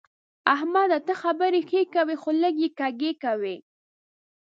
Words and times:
احمده! 0.53 0.99
ته 1.07 1.13
خبرې 1.23 1.61
ښې 1.69 1.81
کوې 1.93 2.15
خو 2.21 2.29
لکۍ 2.41 2.57
يې 2.61 2.69
کږې 2.79 3.11
کوي. 3.23 3.55